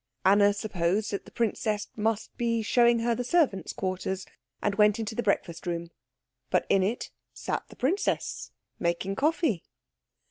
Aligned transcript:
Anna 0.25 0.51
supposed 0.51 1.11
that 1.11 1.25
the 1.25 1.31
princess 1.31 1.87
must 1.95 2.35
be 2.35 2.63
showing 2.63 3.01
her 3.01 3.13
the 3.13 3.23
servants' 3.23 3.71
quarters, 3.71 4.25
and 4.59 4.73
went 4.73 4.97
into 4.97 5.13
the 5.13 5.21
breakfast 5.21 5.67
room; 5.67 5.91
but 6.49 6.65
in 6.69 6.81
it 6.81 7.11
sat 7.35 7.67
the 7.69 7.75
princess, 7.75 8.49
making 8.79 9.15
coffee. 9.15 9.63